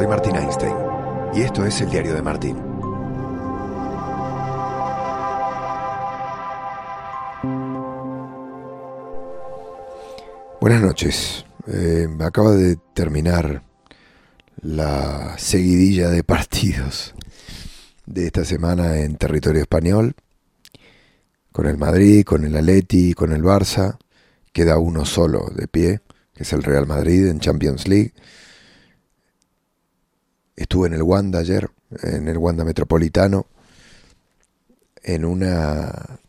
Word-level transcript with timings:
Soy 0.00 0.08
Martín 0.08 0.34
Einstein 0.34 0.74
y 1.34 1.42
esto 1.42 1.66
es 1.66 1.78
el 1.82 1.90
diario 1.90 2.14
de 2.14 2.22
Martín. 2.22 2.56
Buenas 10.58 10.80
noches. 10.80 11.44
Eh, 11.66 12.08
acaba 12.20 12.52
de 12.52 12.78
terminar 12.94 13.62
la 14.62 15.36
seguidilla 15.36 16.08
de 16.08 16.24
partidos 16.24 17.14
de 18.06 18.24
esta 18.24 18.46
semana 18.46 19.00
en 19.00 19.16
territorio 19.16 19.60
español, 19.60 20.14
con 21.52 21.66
el 21.66 21.76
Madrid, 21.76 22.24
con 22.24 22.46
el 22.46 22.56
Atleti, 22.56 23.12
con 23.12 23.32
el 23.32 23.42
Barça. 23.42 23.98
Queda 24.54 24.78
uno 24.78 25.04
solo 25.04 25.50
de 25.54 25.68
pie, 25.68 26.00
que 26.32 26.44
es 26.44 26.52
el 26.54 26.62
Real 26.62 26.86
Madrid 26.86 27.26
en 27.26 27.38
Champions 27.38 27.86
League. 27.86 28.14
Estuve 30.60 30.88
en 30.88 30.92
el 30.92 31.02
Wanda 31.02 31.38
ayer, 31.38 31.70
en 32.02 32.28
el 32.28 32.36
Wanda 32.36 32.64
Metropolitano, 32.64 33.46
en 35.02 35.24
una 35.24 36.20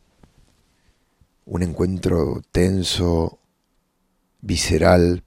un 1.44 1.63
encuentro 1.63 2.41
tenso, 2.49 3.39
visceral, 4.39 5.25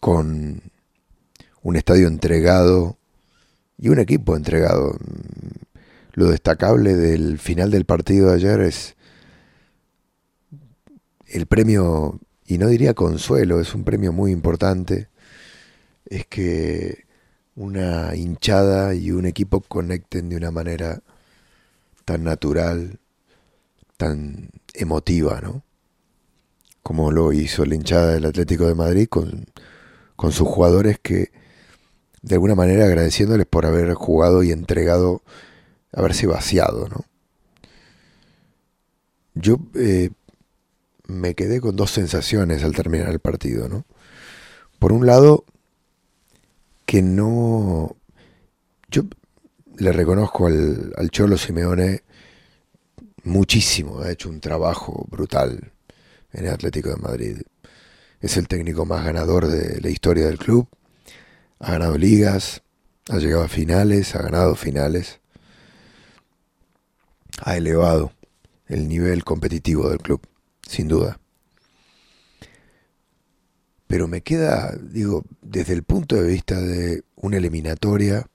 con 0.00 0.60
un 1.62 1.76
estadio 1.76 2.08
entregado 2.08 2.98
y 3.78 3.90
un 3.90 4.00
equipo 4.00 4.34
entregado. 4.34 4.98
Lo 6.14 6.26
destacable 6.26 6.96
del 6.96 7.38
final 7.38 7.70
del 7.70 7.84
partido 7.84 8.30
de 8.30 8.34
ayer 8.34 8.60
es 8.62 8.96
el 11.28 11.46
premio, 11.46 12.18
y 12.44 12.58
no 12.58 12.66
diría 12.66 12.94
consuelo, 12.94 13.60
es 13.60 13.76
un 13.76 13.84
premio 13.84 14.12
muy 14.12 14.32
importante, 14.32 15.08
es 16.10 16.26
que 16.26 17.04
una 17.54 18.14
hinchada 18.14 18.94
y 18.94 19.10
un 19.10 19.26
equipo 19.26 19.60
conecten 19.60 20.28
de 20.28 20.36
una 20.36 20.50
manera 20.50 21.02
tan 22.04 22.24
natural, 22.24 23.00
tan 23.96 24.50
emotiva, 24.74 25.40
¿no? 25.40 25.62
Como 26.82 27.10
lo 27.10 27.32
hizo 27.32 27.66
la 27.66 27.74
hinchada 27.74 28.14
del 28.14 28.24
Atlético 28.24 28.66
de 28.66 28.74
Madrid 28.74 29.08
con, 29.08 29.46
con 30.16 30.32
sus 30.32 30.48
jugadores 30.48 30.98
que, 30.98 31.30
de 32.22 32.34
alguna 32.34 32.54
manera, 32.54 32.84
agradeciéndoles 32.86 33.46
por 33.46 33.66
haber 33.66 33.92
jugado 33.94 34.42
y 34.42 34.52
entregado, 34.52 35.22
haberse 35.92 36.26
vaciado, 36.26 36.88
¿no? 36.88 37.04
Yo 39.34 39.58
eh, 39.74 40.10
me 41.06 41.34
quedé 41.34 41.60
con 41.60 41.76
dos 41.76 41.90
sensaciones 41.90 42.64
al 42.64 42.74
terminar 42.74 43.10
el 43.10 43.20
partido, 43.20 43.68
¿no? 43.68 43.84
Por 44.78 44.92
un 44.92 45.06
lado, 45.06 45.44
que 46.88 47.02
no... 47.02 47.96
Yo 48.90 49.02
le 49.76 49.92
reconozco 49.92 50.46
al, 50.46 50.94
al 50.96 51.10
Cholo 51.10 51.36
Simeone 51.36 52.02
muchísimo, 53.24 54.00
ha 54.00 54.10
hecho 54.10 54.30
un 54.30 54.40
trabajo 54.40 55.06
brutal 55.10 55.72
en 56.32 56.46
el 56.46 56.50
Atlético 56.50 56.88
de 56.88 56.96
Madrid. 56.96 57.42
Es 58.22 58.38
el 58.38 58.48
técnico 58.48 58.86
más 58.86 59.04
ganador 59.04 59.48
de 59.48 59.82
la 59.82 59.90
historia 59.90 60.24
del 60.28 60.38
club. 60.38 60.66
Ha 61.58 61.72
ganado 61.72 61.98
ligas, 61.98 62.62
ha 63.10 63.18
llegado 63.18 63.42
a 63.44 63.48
finales, 63.48 64.14
ha 64.14 64.22
ganado 64.22 64.54
finales. 64.54 65.20
Ha 67.42 67.58
elevado 67.58 68.12
el 68.66 68.88
nivel 68.88 69.24
competitivo 69.24 69.90
del 69.90 69.98
club, 69.98 70.26
sin 70.66 70.88
duda. 70.88 71.20
Pero 73.88 74.06
me 74.06 74.20
queda, 74.20 74.76
digo, 74.80 75.24
desde 75.42 75.72
el 75.72 75.82
punto 75.82 76.14
de 76.14 76.28
vista 76.28 76.60
de 76.60 77.02
una 77.16 77.38
eliminatoria, 77.38 78.28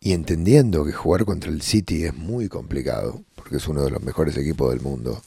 y 0.00 0.12
entendiendo 0.12 0.84
que 0.84 0.92
jugar 0.92 1.24
contra 1.24 1.50
el 1.50 1.62
City 1.62 2.04
es 2.04 2.14
muy 2.14 2.48
complicado, 2.48 3.22
porque 3.34 3.56
es 3.56 3.66
uno 3.68 3.82
de 3.82 3.90
los 3.90 4.02
mejores 4.02 4.36
equipos 4.36 4.70
del 4.70 4.80
mundo, 4.80 5.22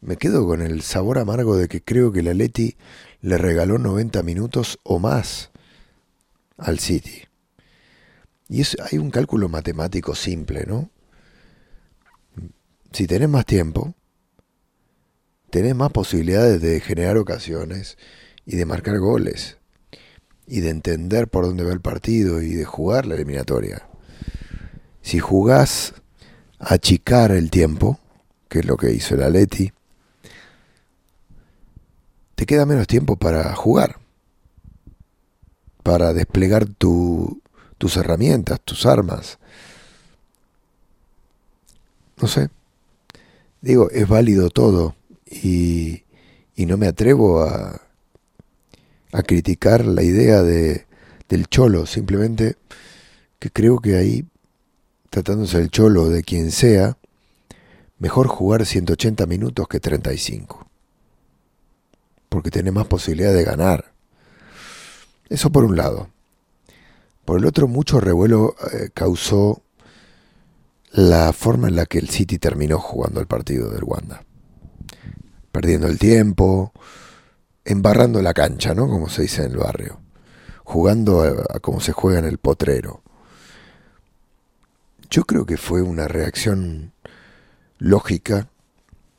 me 0.00 0.16
quedo 0.16 0.46
con 0.46 0.62
el 0.62 0.82
sabor 0.82 1.18
amargo 1.18 1.56
de 1.56 1.68
que 1.68 1.82
creo 1.82 2.10
que 2.10 2.20
el 2.20 2.28
Atleti 2.28 2.76
le 3.20 3.36
regaló 3.36 3.78
90 3.78 4.22
minutos 4.22 4.78
o 4.82 4.98
más 4.98 5.50
al 6.56 6.78
City. 6.78 7.24
Y 8.48 8.62
es, 8.62 8.76
hay 8.80 8.98
un 8.98 9.10
cálculo 9.10 9.48
matemático 9.48 10.14
simple, 10.14 10.64
¿no? 10.66 10.90
Si 12.92 13.06
tenés 13.06 13.28
más 13.28 13.46
tiempo, 13.46 13.94
tenés 15.50 15.74
más 15.74 15.90
posibilidades 15.90 16.60
de 16.62 16.80
generar 16.80 17.18
ocasiones 17.18 17.98
y 18.46 18.56
de 18.56 18.66
marcar 18.66 18.98
goles 18.98 19.58
y 20.46 20.60
de 20.60 20.70
entender 20.70 21.28
por 21.28 21.44
dónde 21.44 21.64
va 21.64 21.72
el 21.72 21.80
partido 21.80 22.40
y 22.40 22.54
de 22.54 22.64
jugar 22.64 23.06
la 23.06 23.16
eliminatoria. 23.16 23.86
Si 25.02 25.18
jugás 25.18 25.94
a 26.58 26.74
achicar 26.74 27.32
el 27.32 27.50
tiempo, 27.50 27.98
que 28.48 28.60
es 28.60 28.64
lo 28.64 28.76
que 28.76 28.92
hizo 28.92 29.14
el 29.14 29.22
Atleti, 29.22 29.72
te 32.34 32.46
queda 32.46 32.66
menos 32.66 32.86
tiempo 32.86 33.16
para 33.16 33.54
jugar, 33.54 33.98
para 35.82 36.12
desplegar 36.12 36.66
tu, 36.66 37.42
tus 37.78 37.96
herramientas, 37.96 38.60
tus 38.60 38.86
armas. 38.86 39.38
No 42.20 42.28
sé, 42.28 42.50
digo, 43.60 43.90
es 43.90 44.08
válido 44.08 44.50
todo 44.50 44.94
y, 45.30 46.04
no 46.56 46.76
me 46.76 46.86
atrevo 46.86 47.42
a, 47.42 47.80
a 49.12 49.22
criticar 49.22 49.86
la 49.86 50.02
idea 50.02 50.42
de, 50.42 50.86
del 51.28 51.46
cholo, 51.46 51.86
simplemente 51.86 52.56
que 53.38 53.50
creo 53.50 53.78
que 53.78 53.96
ahí, 53.96 54.26
tratándose 55.08 55.58
del 55.58 55.70
cholo 55.70 56.10
de 56.10 56.22
quien 56.22 56.50
sea, 56.50 56.98
mejor 57.98 58.26
jugar 58.26 58.66
180 58.66 59.24
minutos 59.26 59.66
que 59.66 59.80
35. 59.80 60.66
Porque 62.28 62.50
tiene 62.50 62.70
más 62.70 62.86
posibilidad 62.86 63.32
de 63.32 63.44
ganar. 63.44 63.92
Eso 65.28 65.50
por 65.50 65.64
un 65.64 65.76
lado. 65.76 66.10
Por 67.24 67.38
el 67.38 67.46
otro, 67.46 67.68
mucho 67.68 68.00
revuelo 68.00 68.54
eh, 68.72 68.90
causó 68.92 69.62
la 70.92 71.32
forma 71.32 71.68
en 71.68 71.76
la 71.76 71.86
que 71.86 71.98
el 71.98 72.08
City 72.08 72.38
terminó 72.38 72.78
jugando 72.78 73.20
el 73.20 73.26
partido 73.26 73.70
del 73.70 73.84
Wanda. 73.84 74.24
Perdiendo 75.52 75.86
el 75.86 75.98
tiempo, 75.98 76.72
embarrando 77.64 78.22
la 78.22 78.34
cancha, 78.34 78.74
¿no? 78.74 78.88
Como 78.88 79.08
se 79.08 79.22
dice 79.22 79.44
en 79.44 79.52
el 79.52 79.58
barrio. 79.58 80.00
Jugando 80.64 81.22
a, 81.22 81.60
como 81.60 81.80
se 81.80 81.92
juega 81.92 82.18
en 82.18 82.24
el 82.24 82.38
potrero. 82.38 83.02
Yo 85.10 85.24
creo 85.24 85.44
que 85.44 85.56
fue 85.56 85.82
una 85.82 86.06
reacción 86.06 86.92
lógica 87.78 88.48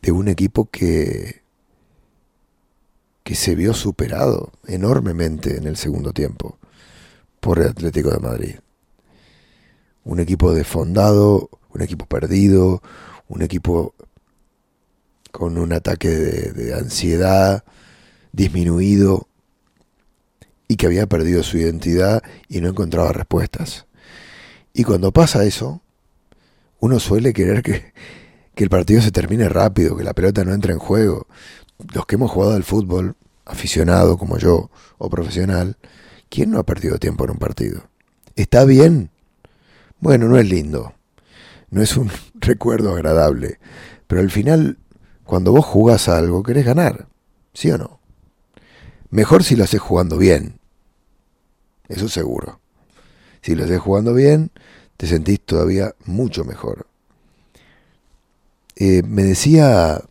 de 0.02 0.12
un 0.12 0.30
equipo 0.30 0.70
que, 0.70 1.42
que 3.24 3.36
se 3.36 3.56
vio 3.56 3.74
superado 3.74 4.54
enormemente 4.68 5.58
en 5.58 5.68
el 5.68 5.76
segundo 5.76 6.14
tiempo 6.14 6.58
por 7.40 7.60
el 7.60 7.70
Atlético 7.70 8.12
de 8.12 8.20
Madrid. 8.20 8.56
Un 10.04 10.20
equipo 10.20 10.54
desfondado, 10.54 11.50
un 11.74 11.82
equipo 11.82 12.06
perdido, 12.06 12.82
un 13.28 13.42
equipo 13.42 13.94
con 15.32 15.58
un 15.58 15.74
ataque 15.74 16.10
de, 16.10 16.74
ansiedad, 16.74 17.64
disminuido 18.32 19.28
y 20.68 20.76
que 20.76 20.86
había 20.86 21.08
perdido 21.08 21.44
su 21.44 21.58
identidad 21.58 22.24
y 22.48 22.62
no 22.62 22.70
encontraba 22.70 23.12
respuestas. 23.12 23.86
Y 24.74 24.84
cuando 24.84 25.12
pasa 25.12 25.44
eso, 25.44 25.82
uno 26.80 27.00
suele 27.00 27.34
querer 27.34 27.62
que, 27.62 27.94
que 28.56 28.64
el 28.64 28.70
partido 28.70 29.02
se 29.02 29.12
termine 29.12 29.50
rápido, 29.50 29.98
que 29.98 30.04
la 30.04 30.14
pelota 30.14 30.44
no 30.44 30.54
entre 30.54 30.74
en 30.74 30.80
juego. 30.80 31.28
Los 31.94 32.06
que 32.06 32.16
hemos 32.16 32.32
jugado 32.32 32.54
al 32.54 32.64
fútbol, 32.64 33.16
aficionado 33.46 34.18
como 34.18 34.38
yo 34.38 34.70
o 34.98 35.10
profesional, 35.10 35.78
¿quién 36.30 36.52
no 36.52 36.60
ha 36.60 36.66
perdido 36.66 36.98
tiempo 37.00 37.26
en 37.26 37.32
un 37.32 37.38
partido? 37.38 37.84
¿Está 38.36 38.66
bien? 38.66 39.10
Bueno, 40.00 40.28
no 40.28 40.38
es 40.38 40.50
lindo, 40.50 40.94
no 41.70 41.82
es 41.82 41.96
un 41.98 42.10
recuerdo 42.36 42.94
agradable, 42.94 43.60
pero 44.08 44.22
al 44.22 44.32
final, 44.32 44.78
cuando 45.26 45.52
vos 45.52 45.66
jugás 45.66 46.08
a 46.10 46.18
algo, 46.18 46.44
querés 46.44 46.66
ganar, 46.66 47.08
¿sí 47.54 47.72
o 47.72 47.78
no? 47.78 48.00
Mejor 49.10 49.44
si 49.44 49.56
lo 49.56 49.64
haces 49.64 49.82
jugando 49.82 50.18
bien. 50.18 50.60
Eso 51.88 52.08
seguro. 52.08 52.60
Si 53.42 53.56
lo 53.56 53.66
haces 53.66 53.80
jugando 53.80 54.14
bien, 54.14 54.52
te 54.98 55.08
sentís 55.08 55.42
todavía 55.42 55.94
mucho 56.06 56.46
mejor. 56.46 56.88
Eh, 58.76 59.04
me 59.04 59.24
decía, 59.24 60.02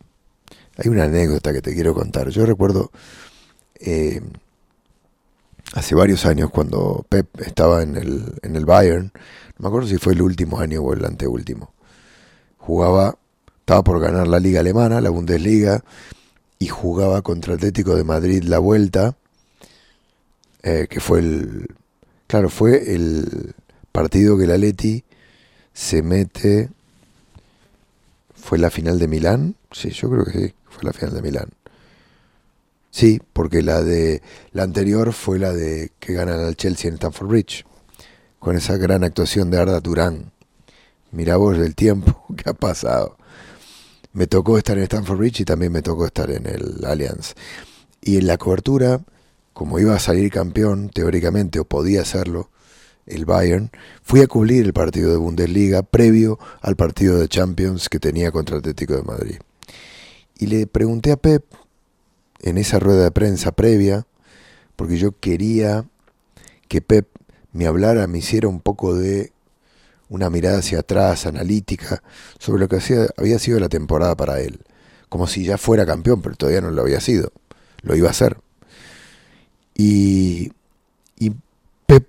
hay 0.77 0.89
una 0.89 1.05
anécdota 1.05 1.51
que 1.51 1.61
te 1.61 1.73
quiero 1.73 1.93
contar. 1.93 2.29
Yo 2.29 2.45
recuerdo 2.45 2.91
eh, 3.79 4.21
hace 5.73 5.95
varios 5.95 6.25
años 6.25 6.51
cuando 6.51 7.05
Pep 7.09 7.41
estaba 7.41 7.83
en 7.83 7.95
el, 7.97 8.39
en 8.43 8.55
el 8.55 8.65
Bayern, 8.65 9.11
no 9.57 9.63
me 9.63 9.67
acuerdo 9.67 9.87
si 9.87 9.97
fue 9.97 10.13
el 10.13 10.21
último 10.21 10.59
año 10.59 10.81
o 10.81 10.93
el 10.93 11.03
anteúltimo, 11.05 11.73
jugaba, 12.57 13.17
por 13.79 13.99
ganar 14.01 14.27
la 14.27 14.39
liga 14.39 14.59
alemana, 14.59 14.99
la 14.99 15.09
Bundesliga, 15.09 15.83
y 16.59 16.67
jugaba 16.67 17.21
contra 17.21 17.55
Atlético 17.55 17.95
de 17.95 18.03
Madrid 18.03 18.43
la 18.43 18.59
vuelta, 18.59 19.15
eh, 20.61 20.87
que 20.89 20.99
fue 20.99 21.19
el, 21.19 21.67
claro, 22.27 22.49
fue 22.49 22.93
el 22.93 23.55
partido 23.91 24.37
que 24.37 24.43
el 24.43 24.51
Atleti 24.51 25.03
se 25.73 26.03
mete, 26.03 26.69
fue 28.35 28.57
la 28.57 28.69
final 28.69 28.99
de 28.99 29.07
Milán, 29.07 29.55
sí, 29.71 29.89
yo 29.91 30.09
creo 30.09 30.25
que 30.25 30.31
sí, 30.31 30.53
fue 30.69 30.83
la 30.83 30.93
final 30.93 31.15
de 31.15 31.21
Milán. 31.21 31.49
Sí, 32.91 33.21
porque 33.31 33.61
la 33.61 33.81
de 33.81 34.21
la 34.51 34.63
anterior 34.63 35.13
fue 35.13 35.39
la 35.39 35.53
de 35.53 35.91
que 35.99 36.13
ganan 36.13 36.41
al 36.41 36.57
Chelsea 36.57 36.89
en 36.89 36.95
Stamford 36.95 37.29
Bridge, 37.29 37.65
con 38.37 38.57
esa 38.57 38.75
gran 38.75 39.05
actuación 39.05 39.49
de 39.49 39.59
Arda 39.59 39.79
Turán. 39.79 40.31
Mirá 41.11 41.37
vos 41.37 41.57
el 41.57 41.73
tiempo 41.73 42.25
que 42.35 42.49
ha 42.49 42.53
pasado. 42.53 43.17
Me 44.13 44.27
tocó 44.27 44.57
estar 44.57 44.77
en 44.77 44.83
Stamford 44.83 45.17
Bridge 45.17 45.41
y 45.41 45.45
también 45.45 45.71
me 45.71 45.81
tocó 45.81 46.05
estar 46.05 46.29
en 46.31 46.45
el 46.45 46.83
Allianz. 46.85 47.33
Y 48.01 48.17
en 48.17 48.27
la 48.27 48.37
cobertura, 48.37 49.01
como 49.53 49.79
iba 49.79 49.95
a 49.95 49.99
salir 49.99 50.31
campeón, 50.31 50.89
teóricamente, 50.89 51.59
o 51.59 51.65
podía 51.65 52.01
hacerlo, 52.01 52.49
el 53.05 53.25
Bayern, 53.25 53.71
fui 54.03 54.21
a 54.21 54.27
cubrir 54.27 54.65
el 54.65 54.73
partido 54.73 55.11
de 55.11 55.17
Bundesliga 55.17 55.83
previo 55.83 56.39
al 56.61 56.75
partido 56.75 57.17
de 57.17 57.27
Champions 57.27 57.89
que 57.89 57.99
tenía 57.99 58.31
contra 58.31 58.57
Atlético 58.57 58.95
de 58.95 59.03
Madrid. 59.03 59.39
Y 60.37 60.47
le 60.47 60.67
pregunté 60.67 61.11
a 61.11 61.17
Pep 61.17 61.45
en 62.41 62.57
esa 62.57 62.79
rueda 62.79 63.03
de 63.03 63.11
prensa 63.11 63.51
previa, 63.51 64.05
porque 64.75 64.97
yo 64.97 65.17
quería 65.19 65.85
que 66.67 66.81
Pep 66.81 67.07
me 67.53 67.67
hablara, 67.67 68.07
me 68.07 68.19
hiciera 68.19 68.47
un 68.47 68.59
poco 68.59 68.95
de 68.95 69.31
una 70.11 70.29
mirada 70.29 70.59
hacia 70.59 70.79
atrás, 70.79 71.25
analítica, 71.25 72.03
sobre 72.37 72.59
lo 72.59 72.67
que 72.67 72.79
había 73.17 73.39
sido 73.39 73.59
la 73.61 73.69
temporada 73.69 74.15
para 74.15 74.41
él, 74.41 74.59
como 75.07 75.25
si 75.25 75.45
ya 75.45 75.57
fuera 75.57 75.85
campeón, 75.85 76.21
pero 76.21 76.35
todavía 76.35 76.59
no 76.59 76.69
lo 76.69 76.81
había 76.81 76.99
sido, 76.99 77.31
lo 77.81 77.95
iba 77.95 78.09
a 78.09 78.13
ser. 78.13 78.37
Y, 79.73 80.51
y 81.17 81.31
Pep, 81.85 82.05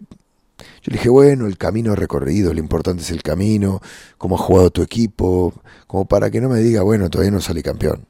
yo 0.59 0.91
le 0.91 0.95
dije, 0.95 1.11
bueno, 1.11 1.47
el 1.47 1.57
camino 1.57 1.95
recorrido, 1.95 2.53
lo 2.53 2.59
importante 2.59 3.03
es 3.03 3.11
el 3.11 3.23
camino, 3.23 3.81
cómo 4.19 4.35
ha 4.35 4.39
jugado 4.39 4.71
tu 4.71 4.83
equipo, 4.83 5.55
como 5.87 6.05
para 6.05 6.29
que 6.29 6.41
no 6.41 6.49
me 6.49 6.59
diga, 6.59 6.83
bueno, 6.83 7.09
todavía 7.09 7.31
no 7.31 7.41
salí 7.41 7.63
campeón. 7.63 8.05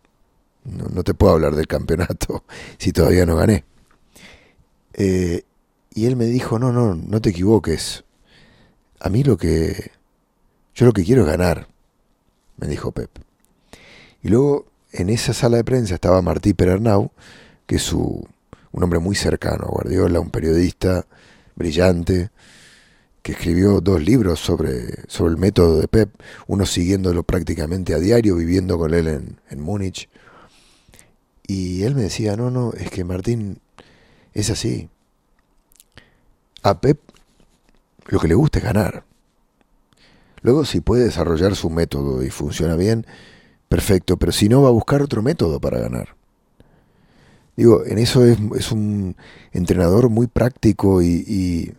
No, 0.65 1.03
te 1.03 1.13
puedo 1.13 1.35
hablar 1.35 1.55
del 1.55 1.67
campeonato 1.67 2.45
si 2.79 2.93
todavía 2.93 3.27
no 3.27 3.37
gané. 3.37 3.65
Eh, 4.95 5.43
y 5.93 6.07
él 6.07 6.17
me 6.17 6.25
dijo, 6.25 6.59
no, 6.59 6.73
no, 6.73 6.95
no 6.95 7.21
te 7.21 7.29
equivoques. 7.29 8.05
A 9.03 9.09
mí 9.09 9.25
lo 9.25 9.37
que... 9.37 9.91
Yo 10.75 10.87
lo 10.87 10.93
que 10.93 11.05
quiero 11.05 11.23
es 11.23 11.29
ganar, 11.29 11.69
me 12.57 12.67
dijo 12.67 12.93
Pep. 12.93 13.11
Y 14.23 14.29
luego 14.29 14.67
en 14.93 15.11
esa 15.11 15.35
sala 15.35 15.59
de 15.59 15.65
prensa 15.65 15.97
estaba 15.97 16.23
Martí 16.23 16.55
Perernau, 16.55 17.11
que 17.67 17.77
es 17.77 17.83
su, 17.83 18.27
un 18.71 18.83
hombre 18.83 19.01
muy 19.01 19.17
cercano 19.17 19.65
a 19.65 19.71
Guardiola, 19.71 20.21
un 20.21 20.31
periodista 20.31 21.05
brillante, 21.57 22.31
que 23.23 23.33
escribió 23.33 23.81
dos 23.81 24.03
libros 24.03 24.41
sobre, 24.41 25.09
sobre 25.09 25.33
el 25.33 25.39
método 25.39 25.81
de 25.81 25.89
Pep, 25.89 26.11
uno 26.47 26.65
siguiéndolo 26.65 27.23
prácticamente 27.23 27.95
a 27.95 27.99
diario, 27.99 28.37
viviendo 28.37 28.79
con 28.79 28.95
él 28.95 29.09
en, 29.09 29.41
en 29.51 29.61
Múnich, 29.61 30.09
y 31.47 31.83
él 31.83 31.95
me 31.95 32.03
decía, 32.03 32.37
no, 32.37 32.51
no, 32.51 32.73
es 32.73 32.91
que 32.91 33.05
Martín 33.05 33.61
es 34.33 34.49
así. 34.49 34.89
A 36.63 36.81
Pep 36.81 36.99
lo 38.07 38.21
que 38.21 38.29
le 38.29 38.35
gusta 38.35 38.59
es 38.59 38.65
ganar. 38.65 39.05
Luego 40.43 40.65
si 40.65 40.81
puede 40.81 41.05
desarrollar 41.05 41.55
su 41.55 41.71
método 41.71 42.23
y 42.23 42.31
funciona 42.31 42.77
bien, 42.77 43.07
perfecto, 43.69 44.17
pero 44.17 44.33
si 44.33 44.49
no 44.49 44.63
va 44.63 44.69
a 44.69 44.73
buscar 44.73 45.03
otro 45.03 45.23
método 45.23 45.61
para 45.61 45.79
ganar. 45.79 46.17
Digo, 47.57 47.85
en 47.85 47.99
eso 47.99 48.25
es, 48.25 48.73
un 48.73 49.17
entrenador 49.53 50.09
muy 50.09 50.27
práctico 50.27 51.03
y, 51.03 51.25
y, 51.27 51.75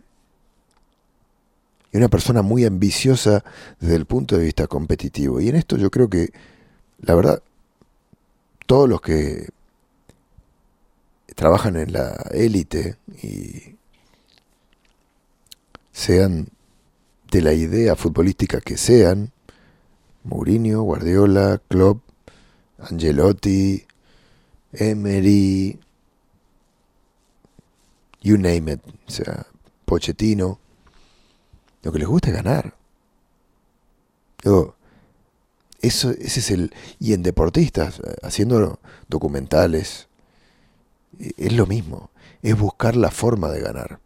y, 1.92 1.98
una 1.98 2.10
persona 2.10 2.42
muy 2.42 2.64
ambiciosa 2.64 3.44
desde 3.80 3.96
el 3.96 4.06
punto 4.06 4.38
de 4.38 4.46
vista 4.46 4.68
competitivo. 4.68 5.42
Y 5.42 5.50
en 5.50 5.56
esto 5.56 5.78
yo 5.78 5.90
creo 5.90 6.10
que, 6.10 6.30
la 7.00 7.16
verdad, 7.16 7.42
todos 8.66 8.88
los 8.88 9.02
que 9.02 9.50
trabajan 11.36 11.76
en 11.76 11.94
la 11.94 12.14
élite 12.32 12.98
y 13.22 13.76
sean 16.04 16.50
de 17.32 17.42
la 17.42 17.54
idea 17.54 17.96
futbolística 17.96 18.60
que 18.60 18.78
sean, 18.78 19.32
Mourinho, 20.26 20.82
Guardiola, 20.82 21.62
Klopp, 21.70 22.04
Angelotti, 22.78 23.86
Emery, 24.74 25.80
you 28.22 28.38
name 28.38 28.74
it, 28.74 28.82
o 29.08 29.12
sea, 29.12 29.48
Pochettino, 29.86 30.60
lo 31.84 31.92
que 31.94 32.00
les 32.00 32.08
gusta 32.08 32.32
es 32.32 32.36
ganar. 32.36 32.76
eso, 35.82 36.12
ese 36.12 36.40
es 36.42 36.52
el... 36.52 36.74
Y 37.00 37.14
en 37.14 37.24
deportistas, 37.24 38.02
haciendo 38.24 38.80
documentales, 39.08 40.10
es 41.18 41.54
lo 41.54 41.66
mismo, 41.66 42.10
es 42.42 42.58
buscar 42.58 42.98
la 42.98 43.10
forma 43.10 43.50
de 43.50 43.62
ganar. 43.62 44.03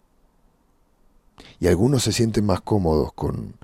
Y 1.59 1.67
algunos 1.67 2.03
se 2.03 2.11
sienten 2.11 2.45
más 2.45 2.61
cómodos 2.61 3.13
con, 3.13 3.55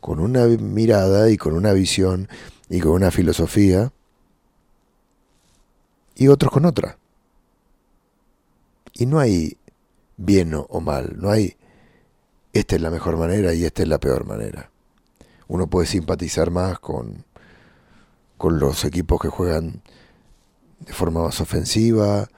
con 0.00 0.20
una 0.20 0.46
mirada 0.46 1.30
y 1.30 1.36
con 1.36 1.54
una 1.54 1.72
visión 1.72 2.28
y 2.68 2.80
con 2.80 2.92
una 2.92 3.10
filosofía 3.10 3.92
y 6.14 6.28
otros 6.28 6.52
con 6.52 6.64
otra. 6.64 6.98
Y 8.92 9.06
no 9.06 9.18
hay 9.18 9.56
bien 10.16 10.52
o 10.54 10.80
mal, 10.80 11.16
no 11.18 11.30
hay 11.30 11.56
esta 12.54 12.76
es 12.76 12.82
la 12.82 12.90
mejor 12.90 13.16
manera 13.16 13.52
y 13.52 13.64
esta 13.64 13.82
es 13.82 13.88
la 13.88 13.98
peor 13.98 14.26
manera. 14.26 14.70
Uno 15.48 15.66
puede 15.66 15.88
simpatizar 15.88 16.52
más 16.52 16.78
con, 16.78 17.24
con 18.36 18.60
los 18.60 18.84
equipos 18.84 19.20
que 19.20 19.28
juegan 19.28 19.82
de 20.78 20.92
forma 20.92 21.22
más 21.22 21.40
ofensiva, 21.40 22.28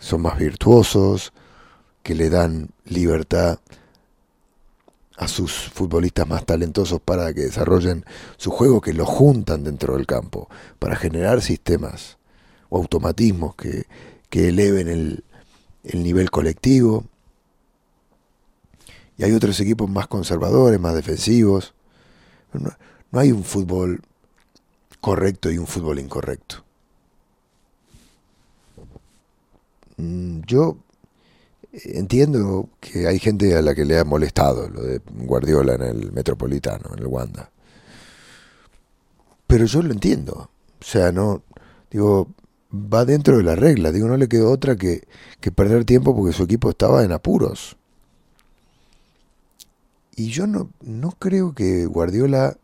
son 0.00 0.22
más 0.22 0.38
virtuosos, 0.38 1.32
que 2.02 2.16
le 2.16 2.30
dan 2.30 2.70
libertad 2.84 3.60
a 5.16 5.28
sus 5.28 5.52
futbolistas 5.52 6.26
más 6.26 6.44
talentosos 6.44 7.00
para 7.00 7.32
que 7.32 7.42
desarrollen 7.42 8.04
su 8.36 8.50
juego, 8.50 8.80
que 8.80 8.92
lo 8.92 9.06
juntan 9.06 9.64
dentro 9.64 9.96
del 9.96 10.06
campo, 10.06 10.48
para 10.78 10.96
generar 10.96 11.40
sistemas 11.40 12.18
o 12.68 12.78
automatismos 12.78 13.54
que, 13.54 13.86
eleven 14.30 14.88
el, 14.88 15.22
nivel 16.02 16.30
colectivo. 16.30 17.04
Y 19.16 19.22
hay 19.22 19.32
otros 19.32 19.60
equipos 19.60 19.88
más 19.88 20.08
conservadores, 20.08 20.80
más 20.80 20.94
defensivos. 20.94 21.74
no 22.52 23.20
hay 23.20 23.30
un 23.30 23.44
fútbol 23.44 24.02
correcto 25.00 25.50
y 25.52 25.58
un 25.58 25.68
fútbol 25.68 26.00
incorrecto. 26.00 26.64
Mm, 29.96 30.40
yo 30.46 30.78
entiendo 31.84 32.68
que 32.80 33.06
hay 33.06 33.18
gente 33.18 33.56
a 33.56 33.62
la 33.62 33.74
que 33.74 33.84
le 33.84 33.98
ha 33.98 34.04
molestado 34.04 34.68
lo 34.68 34.82
de 34.82 35.00
Guardiola 35.12 35.74
en 35.74 35.82
el 35.82 36.12
Metropolitano, 36.12 36.90
en 36.92 36.98
el 37.00 37.06
Wanda. 37.06 37.50
Pero 39.46 39.66
yo 39.66 39.82
lo 39.82 39.92
entiendo. 39.92 40.50
O 40.80 40.84
sea, 40.84 41.12
no, 41.12 41.42
digo, 41.90 42.28
va 42.72 43.04
dentro 43.04 43.36
de 43.36 43.42
la 43.42 43.56
regla. 43.56 43.92
Digo, 43.92 44.08
no 44.08 44.16
le 44.16 44.28
quedó 44.28 44.50
otra 44.50 44.76
que, 44.76 45.02
que 45.40 45.52
perder 45.52 45.84
tiempo 45.84 46.14
porque 46.16 46.32
su 46.32 46.44
equipo 46.44 46.70
estaba 46.70 47.04
en 47.04 47.12
apuros. 47.12 47.76
Y 50.16 50.28
yo 50.28 50.46
no, 50.46 50.70
no 50.80 51.10
creo 51.18 51.54
que 51.54 51.86
Guardiola, 51.86 52.56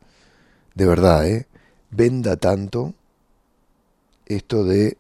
de 0.75 0.87
verdad, 0.87 1.27
¿eh? 1.27 1.47
venda 1.91 2.37
tanto 2.37 2.95
esto 4.27 4.65
de 4.65 4.97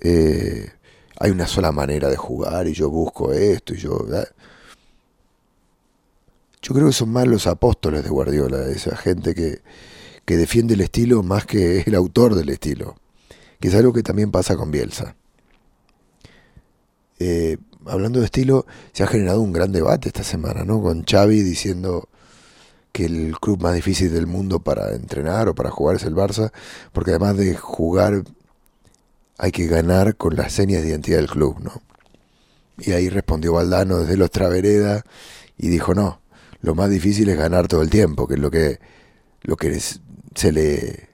eh, 0.00 0.70
hay 1.18 1.30
una 1.30 1.46
sola 1.46 1.72
manera 1.72 2.08
de 2.08 2.16
jugar 2.16 2.66
y 2.66 2.72
yo 2.72 2.90
busco 2.90 3.32
esto 3.32 3.74
y 3.74 3.78
yo... 3.78 4.06
Yo 6.62 6.74
creo 6.74 6.88
que 6.88 6.92
son 6.92 7.10
más 7.10 7.28
los 7.28 7.46
apóstoles 7.46 8.02
de 8.02 8.10
Guardiola, 8.10 8.66
esa 8.68 8.96
gente 8.96 9.34
que, 9.34 9.60
que 10.24 10.36
defiende 10.36 10.74
el 10.74 10.80
estilo 10.80 11.22
más 11.22 11.46
que 11.46 11.82
el 11.86 11.94
autor 11.94 12.34
del 12.34 12.48
estilo, 12.48 12.96
que 13.60 13.68
es 13.68 13.74
algo 13.74 13.92
que 13.92 14.02
también 14.02 14.32
pasa 14.32 14.56
con 14.56 14.72
Bielsa. 14.72 15.14
Eh, 17.20 17.56
hablando 17.86 18.18
de 18.18 18.26
estilo, 18.26 18.66
se 18.92 19.04
ha 19.04 19.06
generado 19.06 19.40
un 19.40 19.52
gran 19.52 19.70
debate 19.70 20.08
esta 20.08 20.24
semana, 20.24 20.64
¿no? 20.64 20.82
Con 20.82 21.04
Xavi 21.04 21.42
diciendo 21.42 22.08
que 22.92 23.04
el 23.04 23.38
club 23.38 23.62
más 23.62 23.74
difícil 23.74 24.12
del 24.12 24.26
mundo 24.26 24.58
para 24.58 24.94
entrenar 24.94 25.48
o 25.48 25.54
para 25.54 25.70
jugar 25.70 25.96
es 25.96 26.04
el 26.04 26.14
Barça, 26.14 26.50
porque 26.92 27.10
además 27.10 27.36
de 27.36 27.54
jugar 27.54 28.24
hay 29.38 29.52
que 29.52 29.66
ganar 29.66 30.16
con 30.16 30.36
las 30.36 30.52
señas 30.52 30.82
de 30.82 30.88
identidad 30.88 31.18
del 31.18 31.28
club, 31.28 31.60
¿no? 31.60 31.82
Y 32.78 32.92
ahí 32.92 33.08
respondió 33.08 33.54
Valdano 33.54 33.98
desde 33.98 34.16
los 34.16 34.30
Travereda 34.30 35.04
y 35.56 35.68
dijo, 35.68 35.94
no, 35.94 36.20
lo 36.60 36.74
más 36.74 36.90
difícil 36.90 37.28
es 37.28 37.38
ganar 37.38 37.68
todo 37.68 37.82
el 37.82 37.90
tiempo, 37.90 38.26
que 38.26 38.34
es 38.34 38.40
lo 38.40 38.50
que, 38.50 38.78
lo 39.42 39.56
que 39.56 39.80
se, 39.80 40.52
le, 40.52 41.08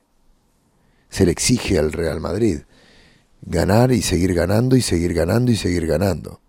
se 1.09 1.25
le 1.25 1.33
exige 1.33 1.79
al 1.79 1.93
Real 1.93 2.21
Madrid. 2.21 2.61
ganar 3.43 3.93
y 3.93 4.03
seguir 4.03 4.35
ganando 4.35 4.77
y 4.77 4.83
seguir 4.83 5.15
ganando 5.15 5.53
y 5.53 5.57
seguir 5.57 5.87
ganando. 5.87 6.41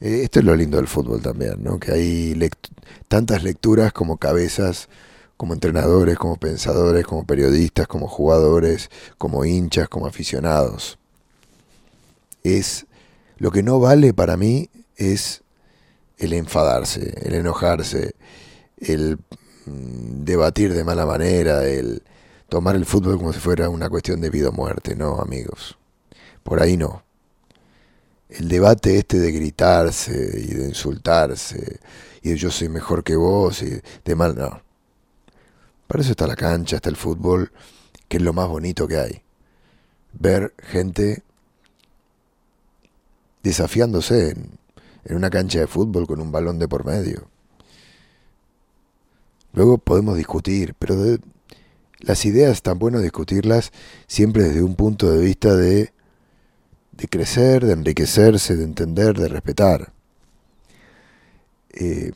Eh, 0.00 0.22
esto 0.24 0.40
es 0.40 0.44
lo 0.44 0.54
lindo 0.56 0.76
del 0.76 0.88
fútbol 0.88 1.22
también, 1.22 1.62
¿no? 1.62 1.78
que 1.78 1.92
hay 1.92 2.50
tantas 3.08 3.42
lecturas 3.42 3.92
como 3.92 4.18
cabezas, 4.18 4.88
como 5.44 5.52
entrenadores, 5.52 6.16
como 6.16 6.38
pensadores, 6.38 7.04
como 7.04 7.26
periodistas, 7.26 7.86
como 7.86 8.08
jugadores, 8.08 8.88
como 9.18 9.44
hinchas, 9.44 9.90
como 9.90 10.06
aficionados. 10.06 10.98
Es 12.42 12.86
lo 13.36 13.50
que 13.50 13.62
no 13.62 13.78
vale 13.78 14.14
para 14.14 14.38
mí 14.38 14.70
es 14.96 15.42
el 16.16 16.32
enfadarse, 16.32 17.12
el 17.26 17.34
enojarse, 17.34 18.14
el 18.78 19.18
mm, 19.66 20.24
debatir 20.24 20.72
de 20.72 20.82
mala 20.82 21.04
manera, 21.04 21.66
el 21.66 22.02
tomar 22.48 22.74
el 22.74 22.86
fútbol 22.86 23.18
como 23.18 23.34
si 23.34 23.38
fuera 23.38 23.68
una 23.68 23.90
cuestión 23.90 24.22
de 24.22 24.30
vida 24.30 24.48
o 24.48 24.52
muerte, 24.52 24.96
no, 24.96 25.20
amigos. 25.20 25.76
Por 26.42 26.62
ahí 26.62 26.78
no. 26.78 27.04
El 28.30 28.48
debate 28.48 28.96
este 28.96 29.18
de 29.18 29.30
gritarse 29.30 30.40
y 30.40 30.54
de 30.54 30.68
insultarse 30.68 31.80
y 32.22 32.30
de 32.30 32.36
yo 32.38 32.50
soy 32.50 32.70
mejor 32.70 33.04
que 33.04 33.16
vos 33.16 33.60
y 33.60 33.78
de 34.06 34.14
mal, 34.14 34.34
no. 34.34 34.64
Para 35.86 36.02
eso 36.02 36.12
está 36.12 36.26
la 36.26 36.36
cancha, 36.36 36.76
está 36.76 36.88
el 36.88 36.96
fútbol, 36.96 37.52
que 38.08 38.16
es 38.16 38.22
lo 38.22 38.32
más 38.32 38.48
bonito 38.48 38.88
que 38.88 38.98
hay. 38.98 39.22
Ver 40.12 40.54
gente 40.58 41.22
desafiándose 43.42 44.30
en, 44.30 44.58
una 45.14 45.30
cancha 45.30 45.60
de 45.60 45.66
fútbol 45.66 46.06
con 46.06 46.20
un 46.20 46.32
balón 46.32 46.58
de 46.58 46.66
por 46.66 46.84
medio. 46.84 47.28
Luego 49.52 49.78
podemos 49.78 50.16
discutir, 50.16 50.74
pero 50.78 50.96
las 52.00 52.24
ideas 52.24 52.52
están 52.52 52.78
bueno 52.78 53.00
discutirlas 53.00 53.70
siempre 54.06 54.44
desde 54.44 54.62
un 54.62 54.74
punto 54.74 55.10
de 55.10 55.22
vista 55.22 55.54
de, 55.54 55.92
de 56.92 57.08
crecer, 57.08 57.64
de 57.64 57.74
enriquecerse, 57.74 58.56
de 58.56 58.64
entender, 58.64 59.18
de 59.18 59.28
respetar. 59.28 59.92
Eh, 61.74 62.12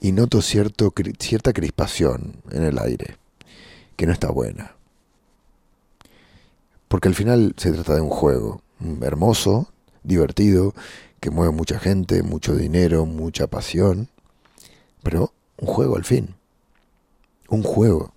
y 0.00 0.12
noto 0.12 0.40
cierta 0.42 1.52
crispación 1.52 2.36
en 2.50 2.62
el 2.62 2.78
aire, 2.78 3.16
que 3.96 4.06
no 4.06 4.12
está 4.12 4.30
buena. 4.30 4.74
Porque 6.88 7.08
al 7.08 7.14
final 7.14 7.54
se 7.56 7.72
trata 7.72 7.94
de 7.94 8.00
un 8.00 8.10
juego 8.10 8.62
hermoso, 9.02 9.68
divertido, 10.02 10.74
que 11.20 11.30
mueve 11.30 11.52
mucha 11.52 11.78
gente, 11.78 12.22
mucho 12.22 12.56
dinero, 12.56 13.04
mucha 13.04 13.46
pasión, 13.46 14.08
pero 15.02 15.32
un 15.58 15.68
juego 15.68 15.96
al 15.96 16.04
fin. 16.04 16.34
Un 17.48 17.62
juego. 17.62 18.14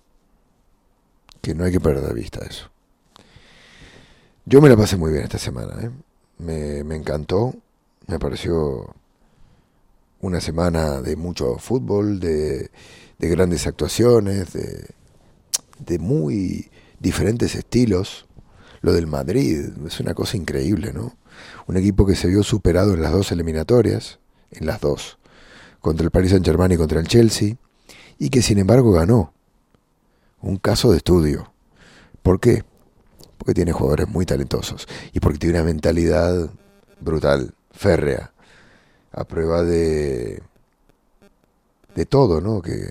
Que 1.42 1.54
no 1.54 1.64
hay 1.64 1.72
que 1.72 1.80
perder 1.80 2.04
de 2.06 2.14
vista 2.14 2.44
eso. 2.48 2.70
Yo 4.46 4.60
me 4.60 4.68
la 4.68 4.76
pasé 4.76 4.96
muy 4.96 5.12
bien 5.12 5.24
esta 5.24 5.38
semana. 5.38 5.74
¿eh? 5.82 5.90
Me, 6.38 6.84
me 6.84 6.96
encantó. 6.96 7.54
Me 8.06 8.18
pareció 8.18 8.94
una 10.24 10.40
semana 10.40 11.00
de 11.02 11.16
mucho 11.16 11.58
fútbol, 11.58 12.18
de, 12.18 12.70
de 13.18 13.28
grandes 13.28 13.66
actuaciones, 13.66 14.52
de, 14.52 14.86
de 15.78 15.98
muy 15.98 16.70
diferentes 16.98 17.54
estilos. 17.54 18.26
Lo 18.80 18.92
del 18.92 19.06
Madrid 19.06 19.66
es 19.86 20.00
una 20.00 20.14
cosa 20.14 20.36
increíble, 20.36 20.92
¿no? 20.92 21.16
Un 21.66 21.76
equipo 21.76 22.06
que 22.06 22.16
se 22.16 22.28
vio 22.28 22.42
superado 22.42 22.94
en 22.94 23.02
las 23.02 23.12
dos 23.12 23.32
eliminatorias, 23.32 24.18
en 24.50 24.66
las 24.66 24.80
dos, 24.80 25.18
contra 25.80 26.04
el 26.04 26.10
Paris 26.10 26.30
Saint 26.30 26.44
Germain 26.44 26.72
y 26.72 26.76
contra 26.76 27.00
el 27.00 27.08
Chelsea, 27.08 27.56
y 28.18 28.30
que 28.30 28.42
sin 28.42 28.58
embargo 28.58 28.92
ganó. 28.92 29.32
Un 30.40 30.56
caso 30.56 30.90
de 30.90 30.98
estudio. 30.98 31.52
¿Por 32.22 32.40
qué? 32.40 32.64
Porque 33.38 33.54
tiene 33.54 33.72
jugadores 33.72 34.08
muy 34.08 34.26
talentosos 34.26 34.86
y 35.12 35.20
porque 35.20 35.38
tiene 35.38 35.58
una 35.58 35.64
mentalidad 35.64 36.50
brutal, 37.00 37.54
férrea, 37.72 38.33
a 39.14 39.24
prueba 39.24 39.62
de 39.62 40.42
de 41.94 42.06
todo, 42.06 42.40
¿no? 42.40 42.60
Que 42.60 42.90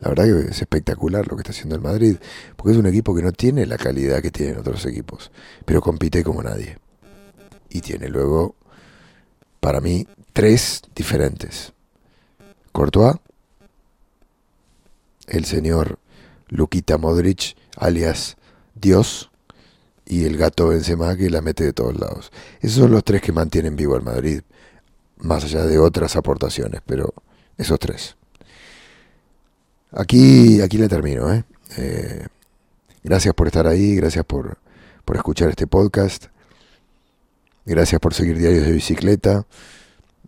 la 0.00 0.08
verdad 0.08 0.24
que 0.24 0.50
es 0.50 0.60
espectacular 0.60 1.28
lo 1.28 1.36
que 1.36 1.42
está 1.42 1.52
haciendo 1.52 1.76
el 1.76 1.82
Madrid, 1.82 2.16
porque 2.56 2.72
es 2.72 2.78
un 2.78 2.86
equipo 2.86 3.14
que 3.14 3.22
no 3.22 3.32
tiene 3.32 3.66
la 3.66 3.78
calidad 3.78 4.22
que 4.22 4.30
tienen 4.30 4.58
otros 4.58 4.84
equipos, 4.86 5.30
pero 5.64 5.80
compite 5.80 6.24
como 6.24 6.42
nadie 6.42 6.78
y 7.68 7.80
tiene 7.80 8.08
luego, 8.08 8.54
para 9.60 9.80
mí, 9.80 10.06
tres 10.32 10.82
diferentes. 10.94 11.72
Courtois, 12.72 13.16
el 15.26 15.44
señor 15.44 15.98
Luquita 16.48 16.98
Modric, 16.98 17.56
alias 17.76 18.36
Dios, 18.74 19.30
y 20.04 20.24
el 20.24 20.36
gato 20.36 20.68
Benzema 20.68 21.16
que 21.16 21.30
la 21.30 21.40
mete 21.40 21.64
de 21.64 21.72
todos 21.72 21.98
lados. 21.98 22.32
Esos 22.60 22.78
son 22.78 22.90
los 22.90 23.04
tres 23.04 23.22
que 23.22 23.32
mantienen 23.32 23.76
vivo 23.76 23.94
al 23.94 24.02
Madrid, 24.02 24.42
más 25.22 25.44
allá 25.44 25.64
de 25.64 25.78
otras 25.78 26.16
aportaciones, 26.16 26.80
pero 26.84 27.14
esos 27.56 27.78
tres. 27.78 28.16
Aquí, 29.92 30.60
aquí 30.60 30.78
le 30.78 30.88
termino. 30.88 31.32
¿eh? 31.32 31.44
Eh, 31.76 32.26
gracias 33.02 33.34
por 33.34 33.46
estar 33.46 33.66
ahí, 33.66 33.96
gracias 33.96 34.24
por, 34.24 34.58
por 35.04 35.16
escuchar 35.16 35.50
este 35.50 35.66
podcast. 35.66 36.26
Gracias 37.64 38.00
por 38.00 38.14
seguir 38.14 38.38
Diarios 38.38 38.66
de 38.66 38.72
Bicicleta. 38.72 39.46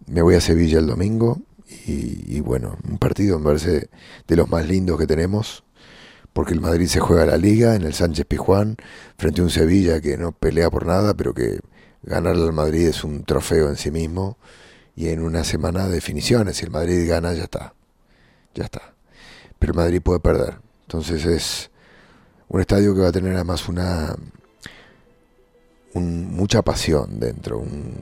Me 0.07 0.23
voy 0.23 0.37
a 0.37 0.41
Sevilla 0.41 0.79
el 0.79 0.87
domingo 0.87 1.41
y, 1.87 2.41
bueno, 2.41 2.77
un 2.89 2.99
partido 2.99 3.39
me 3.39 3.47
parece 3.47 3.89
de 4.29 4.37
los 4.37 4.49
más 4.49 4.69
lindos 4.69 4.99
que 4.99 5.07
tenemos, 5.07 5.65
porque 6.33 6.53
el 6.53 6.61
Madrid 6.61 6.87
se 6.87 7.01
juega 7.01 7.27
la 7.27 7.37
liga 7.37 7.75
en 7.75 7.83
el 7.83 7.95
Sánchez 7.95 8.27
Pijuán 8.27 8.77
frente 9.19 9.41
a 9.41 9.45
un 9.45 9.51
Sevilla 9.51 10.01
que 10.01 10.17
no 10.17 10.33
pelea 10.33 10.71
por 10.71 10.87
nada, 10.87 11.15
pero 11.15 11.35
que 11.35 11.59
ganarle 12.03 12.45
al 12.45 12.53
Madrid 12.53 12.87
es 12.87 13.03
un 13.03 13.25
trofeo 13.25 13.69
en 13.69 13.77
sí 13.77 13.91
mismo 13.91 14.37
y 14.97 15.09
en 15.09 15.21
una 15.21 15.45
semana 15.45 15.87
de 15.87 15.95
definiciones, 15.95 16.57
si 16.57 16.65
el 16.65 16.71
Madrid 16.71 17.09
gana 17.09 17.33
ya 17.35 17.45
está, 17.45 17.75
ya 18.55 18.65
está. 18.65 18.95
Pero 19.59 19.73
el 19.73 19.77
Madrid 19.77 20.03
puede 20.03 20.21
perder, 20.21 20.59
entonces 20.83 21.25
es 21.25 21.71
un 22.49 22.61
estadio 22.61 22.95
que 22.95 23.01
va 23.01 23.09
a 23.09 23.13
tener 23.13 23.35
además 23.35 23.69
una 23.69 24.17
mucha 25.95 26.63
pasión 26.63 27.21
dentro, 27.21 27.59
un, 27.59 27.95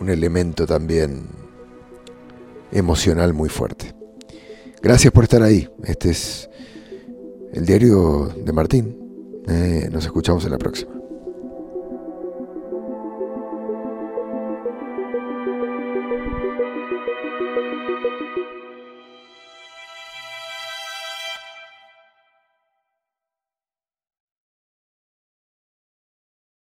un 0.00 0.10
elemento 0.10 0.66
también 0.66 1.28
emocional 2.72 3.34
muy 3.34 3.48
fuerte. 3.48 3.94
Gracias 4.82 5.12
por 5.12 5.24
estar 5.24 5.42
ahí. 5.42 5.68
Este 5.84 6.10
es 6.10 6.48
el 7.52 7.66
diario 7.66 8.32
de 8.44 8.52
Martín. 8.52 9.42
Eh, 9.48 9.88
nos 9.90 10.04
escuchamos 10.04 10.44
en 10.44 10.50
la 10.50 10.58
próxima. 10.58 10.97